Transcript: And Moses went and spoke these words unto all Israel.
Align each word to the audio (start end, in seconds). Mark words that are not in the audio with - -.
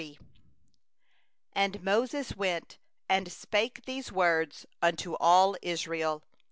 And 1.53 1.83
Moses 1.83 2.35
went 2.35 2.79
and 3.07 3.31
spoke 3.31 3.81
these 3.85 4.11
words 4.11 4.65
unto 4.81 5.13
all 5.17 5.55
Israel. 5.61 6.23